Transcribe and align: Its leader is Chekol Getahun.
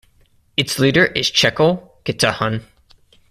Its 0.57 0.79
leader 0.79 1.05
is 1.05 1.29
Chekol 1.29 1.91
Getahun. 2.05 2.63